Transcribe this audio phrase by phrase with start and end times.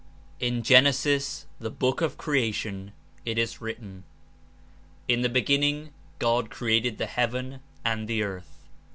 [0.39, 2.91] In Genesis, the book of creation,
[3.23, 4.03] it is written:
[5.07, 8.65] '7« the beginning God created the heaven and the earth.